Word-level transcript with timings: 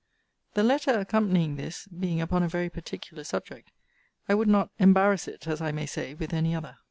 The 0.55 0.63
letter 0.63 0.97
accompanying 0.99 1.57
this 1.57 1.85
being 1.87 2.21
upon 2.21 2.41
a 2.41 2.47
very 2.49 2.71
particular 2.71 3.23
subject, 3.23 3.69
I 4.27 4.33
would 4.33 4.47
not 4.47 4.71
embarrass 4.79 5.27
it, 5.27 5.45
as 5.45 5.61
I 5.61 5.71
may 5.71 5.85
say, 5.85 6.15
with 6.15 6.33
any 6.33 6.55
other. 6.55 6.79